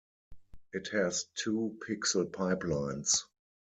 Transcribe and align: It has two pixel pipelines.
It 0.73 0.87
has 0.93 1.25
two 1.35 1.77
pixel 1.87 2.25
pipelines. 2.25 3.23